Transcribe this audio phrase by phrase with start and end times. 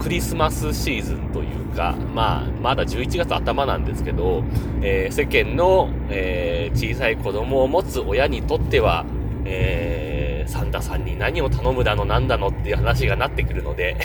[0.00, 4.44] クリスマスシーズンというか、まあ、まだ11月頭なんですけど、
[4.82, 9.06] えー世間の、え小さい子供を持つ親にとっては、
[9.46, 13.96] えサンタさんに何を頼むだのなんだのっていう話がなってくるので、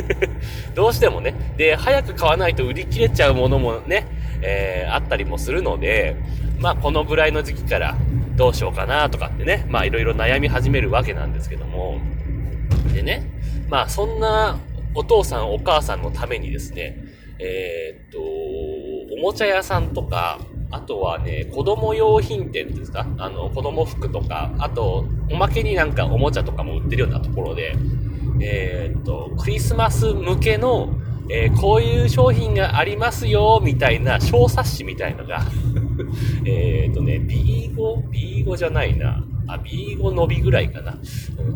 [0.74, 4.06] どうしてもね、で、早く買わないと売り切れちゃうものもね、
[4.42, 6.16] えーあったりもするので、
[6.58, 7.96] まあ、このぐらいの時期から
[8.36, 11.98] どうしようかなとかってね、まあ、いろいろ悩み始めるわけなんですけども、
[12.92, 13.22] でね、
[13.68, 14.58] まあ、そんな
[14.94, 16.98] お父さんお母さんのためにですね、
[17.38, 18.20] えーっと、
[19.14, 20.38] おもちゃ屋さんとか、
[20.70, 27.74] あとはね、子供用品店ですかあの、子供服とか、あと、おまけになんかおもちゃとかも売ってるようなところで、
[28.44, 30.94] えーっと、クリスマス向けの、
[31.30, 35.42] えーこういう商品がありますよ、みたいな小冊子みたいのが、
[36.44, 37.74] えっとね、B5、
[38.10, 39.24] B5 じゃないな。
[39.46, 40.98] あ、B5 伸びぐらいかな。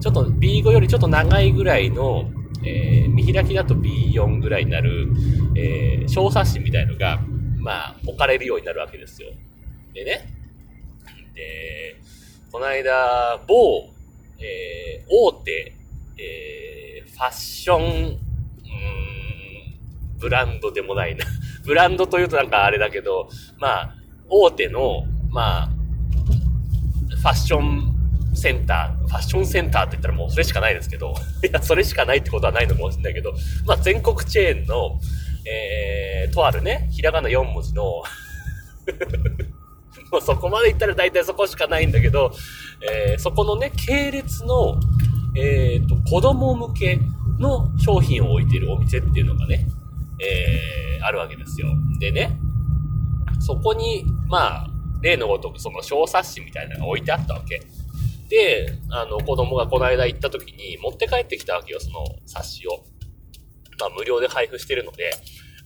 [0.01, 2.31] ちょっと B5 よりちょっと長いぐらいの、
[2.65, 5.09] えー見開きだと B4 ぐらいになる、
[5.57, 7.21] えー小冊子みたいのが、
[7.59, 9.31] まあ、置かれるようになるわけですよ。
[9.93, 10.29] でね。
[11.35, 11.97] で、
[12.53, 13.89] この間、某、
[14.39, 15.73] えー大手、
[16.19, 16.77] えー
[17.17, 18.19] ファッション、うーん、
[20.19, 21.25] ブランドでもないな。
[21.65, 23.95] ブランドというとなんかあれだけど、まあ、
[24.29, 25.71] 大手の、まあ、
[27.17, 27.95] ファッション
[28.35, 33.33] センター、ファッションセンターって言ったらもうそれしかないですけど、 いや、それしかないってことはないのかもしれないけど、
[33.65, 35.01] まあ、全国チェーンの、
[35.47, 37.83] えー、とあるね、ひらがな4文字の、
[40.13, 42.31] もうそこまで言ったら大体そこしかないんだけど、
[43.09, 44.79] えー、そこのね、系列の、
[45.37, 47.01] えー、と、子供向け
[47.39, 49.67] の商品を置いてるお店っていうのがね、
[50.21, 51.69] えー、あるわけですよ。
[52.01, 52.39] でね、
[53.41, 54.71] そこに、まあ、
[55.03, 57.61] 例のごとくその小冊子みたいなのが置いてあったわけ。
[58.29, 62.85] で、あの、子供がこの間行った時に持って帰ってきたわけよ、その冊子を。
[63.79, 65.11] まあ、無料で配布してるので、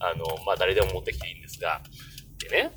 [0.01, 1.81] あの、まあ、誰でも持ってきていいんですが。
[2.39, 2.73] でね、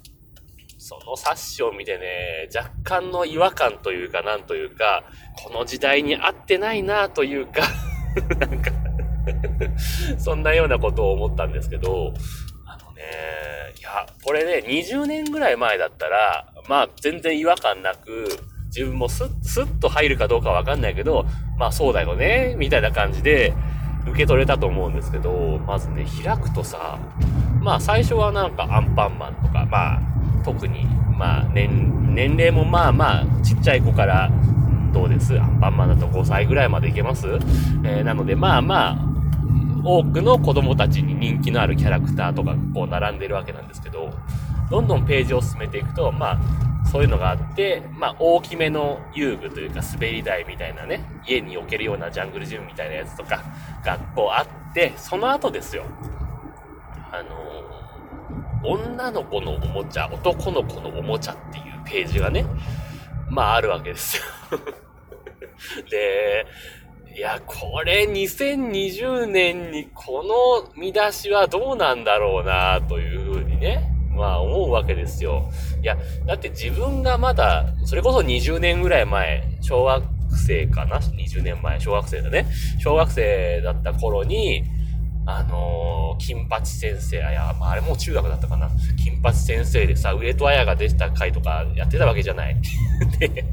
[0.84, 5.06] その冊子を見てね、若干の違和感というか、なんというか、
[5.42, 7.62] この時代に合ってないなというか、
[8.38, 8.70] なんか
[10.20, 12.14] そんなようなことを思ったんですけど、
[12.66, 13.02] あのね、
[13.80, 18.28] いや、これね、20年ぐらい前だったら、まあ全然違和感なく、
[18.66, 21.26] 自分もスッ、スッと入るかどうかわかんないけど、
[21.58, 23.54] まあそうだよね、みたいな感じで
[24.06, 27.00] 受け取れたと思うんですけど、まずね、開くとさ、
[27.62, 30.13] まあ最初はなんかアンパンマンとか、まあ
[30.44, 30.86] 特に、
[31.18, 34.32] まあ年、年齢もまあまあちっちゃい子から、
[34.92, 35.40] どうです？
[35.40, 37.28] アンパンマンだと5歳ぐらいまでいけます？
[37.84, 38.98] えーなのでまあまあ、
[39.84, 44.14] 多くの子供たちに人気のあるキャラクターとかこう並んでるわけなんですけど、
[44.70, 46.40] どんどんページを進めていくと、まあ、
[46.86, 53.44] そういうのがあって、まあ、大きめの遊具というか滑り台みたいなね、家に置けるようなジャングルジムみたいなやつとか
[53.84, 55.86] がこうあって、その後ですよ。
[57.12, 57.43] あの
[58.64, 62.46] 女の子のおもちゃ、男の子のおもちゃっていうページがね、
[63.30, 64.24] まああるわけですよ。
[65.90, 66.46] で、
[67.16, 75.50] いや、これ2020年にこの見出しはどうなんだろうなというふうにね、まあ思うわけですよ。
[75.82, 80.04] いや、だって自分がまだ、それこそ20年ぐらい前、小学
[80.36, 82.48] 生かな ?20 年前、小学生だね。
[82.80, 84.64] 小学生だった頃に、
[85.26, 88.70] あのー金八先生、あ、や、まあ、あれもう中学だったかな。
[88.98, 92.56] 金八先生でさ、上戸彩が出てた回とかやってたわけじゃない。
[93.20, 93.46] で、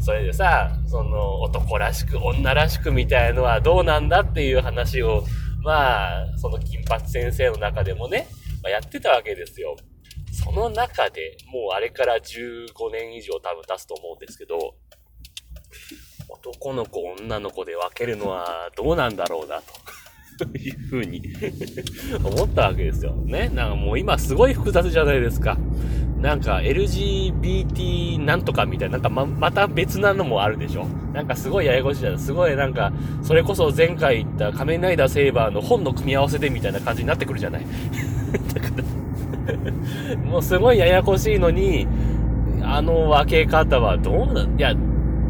[0.00, 5.24] それでさ、その男らしく女らしくみたいのはどうなんだっていう話を、
[5.62, 8.28] まあ、その金八先生の中でもね、
[8.62, 9.76] まあ、やってたわけですよ。
[10.32, 14.74] その中で、もうあれから15年以上多分経つと思うんですけど、
[16.28, 19.64] 男の子、女の子で分けるのはどうなんだろうな、と
[20.38, 21.22] というふうに
[22.24, 23.12] 思ったわけですよ。
[23.24, 23.50] ね。
[23.54, 25.56] なんかもう今すごい複雑じゃないですか。
[26.20, 32.18] なんか LGBT なんとかみたいな、なんかま、また別なのもあるでしょなんかすごいややこしいじゃん。
[32.18, 32.92] すごいなんか、
[33.22, 37.62] それこそ前回言った仮面ライダーセーバーの本の組み合わせでみたいな感じになってくるじゃない
[38.54, 38.68] だか
[40.06, 41.86] らもうすごいややこしいのに、
[42.62, 44.74] あの分け方はどうなん、いや、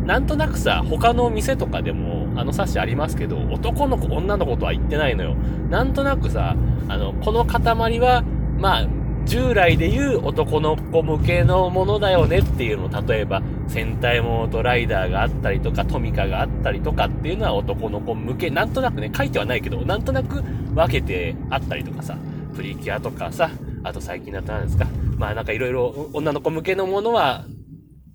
[0.05, 5.35] なんとなくさ、他の店とかでも、あの冊子ありますけど、男の子、女の子とは言ってないのよ。
[5.71, 6.57] なんとなくさ、
[6.89, 8.23] あの、この塊は、
[8.59, 8.89] まあ、
[9.25, 20.43] 従来で言う男の子向けのものだよねっていうのを、例えば、戦隊モードライダーがあったりとか、トミカがあったりとかっていうのは男の子向け、なんとなくね、書いてはないけど、なんとなく
[20.75, 22.19] 分けてあったりとかさ、
[22.55, 23.51] プリキュアとかさ、
[23.83, 24.87] あと最近だったら何ですか、
[25.17, 27.47] まあなんかいろいろ女の子向けのものは、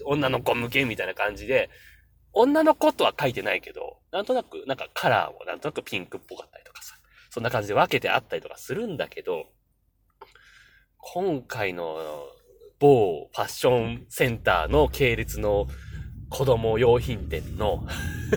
[0.09, 1.69] 女の子向けみたいな感じで、
[2.33, 6.95] 女の子とは書いてないけど、なんとなく、なんかカラーもなんとなくピンクっぽかったりとかさ、
[7.29, 9.45] そんな感じで分けてあったりとかするんだけど、
[10.97, 11.97] 今回の
[12.79, 15.67] 某ファッションセンターの系列の
[16.29, 17.85] 子供用品店の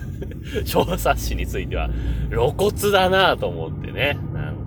[0.64, 1.88] 小冊子については
[2.30, 4.18] 露骨だなぁと思ってね。
[4.32, 4.61] なん、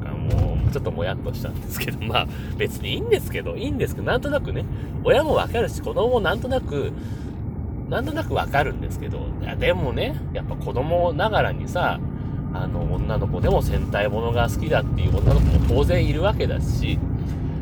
[0.71, 2.27] ちょっともやっとしたんですけど、まあ
[2.57, 4.65] 別にいいんですけど、いいんですけど、なんとなくね、
[5.03, 6.91] 親もわかるし、子供もなんとなく、
[7.89, 11.99] なんとなくわかるんですけど、いやでもね、やっぱ子供ながらにさ、
[12.53, 16.97] あの、女の子でも戦隊ものが好きだっていう女の子も当然いるわけだし、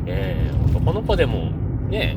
[0.06, 1.50] えー、男の子でも
[1.88, 2.16] ね、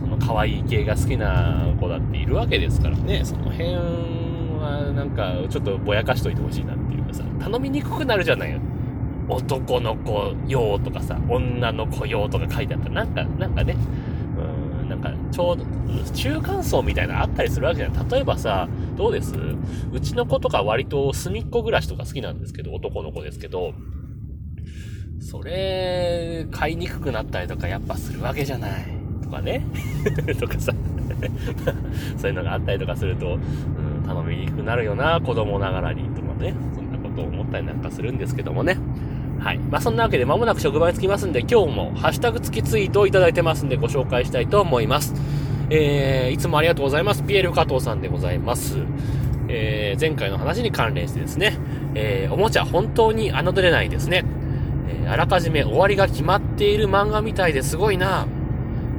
[0.00, 8.60] その可愛い系が好きな子だっているわけですからね、その辺はなんかちょっとぼやかしといてほしいなっていうかさ、頼みにくくなるじゃないよ。
[9.28, 13.76] 男の子用とかさ、女の子用とか書いてあったら、なんか、なんかね、
[14.82, 15.64] うん、なんかちょうど
[16.14, 18.10] 中間層みたいなのあったりするわけじゃない。
[18.10, 19.34] 例えばさ、どうです？
[19.92, 23.74] うちの子とか割と隅っこ暮らしとか好きなんですけど、男の子ですけど、
[25.20, 28.86] それ、買いにくくなったりとかやっぱするわけじゃない。
[29.22, 29.66] とかね。
[30.38, 30.72] とかさ
[32.16, 36.02] そういうのがあったりとかすると、うん、頼みにくくなるよな、子供ながらに。
[36.10, 36.54] とかね。
[36.74, 38.76] そんなことを思ったりなんかするんですけどもね。
[39.46, 39.58] はい。
[39.58, 45.14] まあ、そんなわけで間もなく職場に着きますんで、今日もハッシュタグ付きツイートをいただいてますんでご紹介したいと思います。
[45.70, 47.22] えー、いつもありがとうございます。
[47.22, 48.78] ピエール加藤さんでございます。
[49.46, 51.56] えー、前回の話に関連してですね、
[51.94, 54.24] えー、おもちゃ本当に侮れないですね。
[54.88, 58.26] えー、あらかじめ終わりが決まっている漫画みたいですごいな。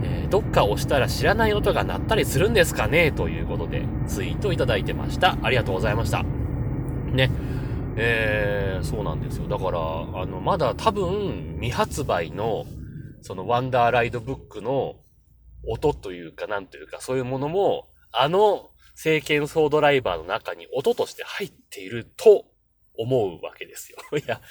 [0.01, 3.11] えー、どっか押したら知らない音が鳴ったりするんですかね？
[3.11, 5.37] ということで、ツイートいただいてました。
[5.43, 6.23] ありがとうございました。
[7.11, 7.29] ね。
[7.99, 8.46] えー、
[8.83, 9.47] そうなんですよ。
[9.47, 12.65] だから、あの、まだ多分、未発売の、
[13.21, 14.95] その、ワンダーライドブックの
[15.67, 22.45] 音というか、なんというか、そういうものも、あの、聖剣ソードライバーの中に音として入っていると
[22.97, 23.97] 思うわけですよ。
[24.17, 24.41] いや、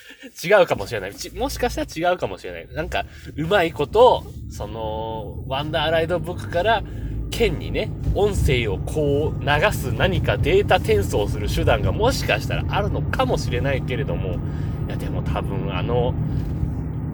[0.44, 1.14] 違うかもしれない。
[1.14, 2.69] ちもしかしたら違うかもしれない。
[2.73, 3.05] なんか、
[3.37, 6.82] うまいこと、その、ワンダーライドブックから、
[7.31, 14.37] 剣にね、音声をこう流す何かデータ転送する手段がもしかしたらあるのかもしれないけれども、
[14.88, 16.14] いやでも多分あの、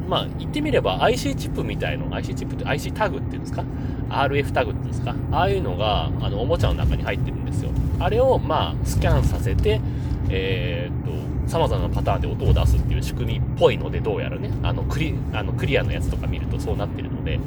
[0.09, 3.65] まあ言ってみれば IC チップみたいの、IC チップって IC タグっていうんですか
[4.11, 5.15] ?RF タグっていうんですか？
[5.33, 7.71] ああいうのが、あの、おもちゃの中に入ってるんですよ。
[7.99, 9.81] あれを、まあ、スキャンさせて、
[10.29, 17.39] えー、っと、様々なパターンで音を出すっていう仕組みっぽいので、どうやらね、あの、クリ、あの、クリアのやつとか見るとそうなってるので、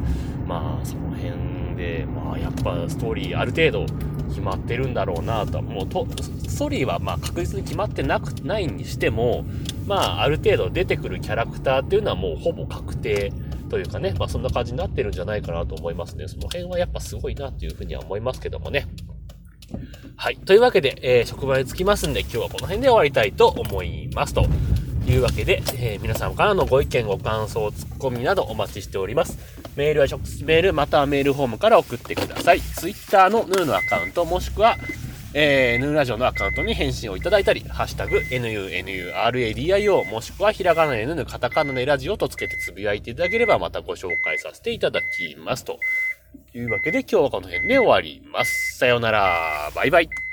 [0.47, 1.31] まあ、その辺
[1.85, 3.85] で、まあ、やっぱストーリーある程度
[4.29, 9.45] 決まってるんだろうなと、もうと、ストーリーはまあ確実に決まってなく、ないにしても、
[9.85, 13.31] まあ、ある程度出てくるキャラクターっていうのはもうほぼ確定
[13.69, 16.27] というかね、まあそんな感じになってるんじゃないかなと思いますね。
[16.27, 18.87] その辺はやっぱすごいなっていうふうには思いますけどもね。
[20.15, 20.37] はい。
[20.37, 24.33] というわけで、えー、職場に着きますんで、今日はこの辺で終わりたいと思います。
[24.33, 24.47] と
[25.11, 29.37] いうわけで、えー、皆さんからのご意見、ご感想、ツッコミなどお待ちしております。
[29.75, 32.61] メールは直接メール、またはメールフォームから送ってください。
[32.61, 34.77] Twitter のヌーのアカウント、もしくは、
[35.33, 45.65] えー、ヌーラジオのアカウントに返信をいただいたり、ハッシュタグ、NUNURADIO、もしくはひらがなで N、カタカナでラジオとつけてつぶやいていただければまたご紹介させていただきます。
[45.65, 45.77] と
[46.53, 48.77] いうわけで今日はこの辺で終わります。
[48.77, 49.71] さようなら。
[49.75, 50.24] バイバイ。